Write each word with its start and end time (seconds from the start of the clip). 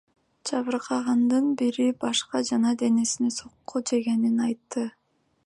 Жабыркагандардын 0.49 1.51
бири 1.59 1.85
башка 2.05 2.41
жана 2.49 2.73
денесине 2.83 3.31
сокку 3.37 3.85
жегенин 3.93 4.43
айтты. 4.49 4.89